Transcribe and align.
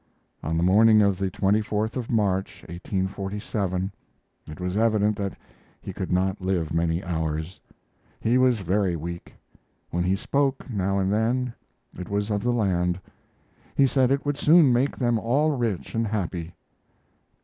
On 0.41 0.57
the 0.57 0.63
morning 0.63 1.03
of 1.03 1.19
the 1.19 1.29
24th 1.29 1.95
of 1.95 2.09
March, 2.09 2.63
1847, 2.67 3.91
it 4.47 4.59
was 4.59 4.75
evident 4.75 5.15
that 5.17 5.37
he 5.79 5.93
could 5.93 6.11
not 6.11 6.41
live 6.41 6.73
many 6.73 7.03
hours. 7.03 7.59
He 8.19 8.39
was 8.39 8.61
very 8.61 8.95
weak. 8.95 9.35
When 9.91 10.03
he 10.03 10.15
spoke, 10.15 10.67
now 10.71 10.97
and 10.97 11.11
then, 11.13 11.53
it 11.95 12.09
was 12.09 12.31
of 12.31 12.41
the 12.41 12.51
land. 12.51 12.99
He 13.75 13.85
said 13.85 14.09
it 14.09 14.25
would 14.25 14.37
soon 14.37 14.73
make 14.73 14.97
them 14.97 15.19
all 15.19 15.51
rich 15.51 15.93
and 15.93 16.07
happy. 16.07 16.55